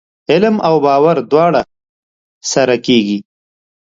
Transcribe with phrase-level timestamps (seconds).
[0.31, 1.61] علم او باور دواړه
[2.51, 3.19] سره کېږي؟